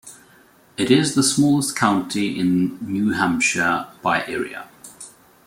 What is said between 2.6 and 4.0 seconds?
New Hampshire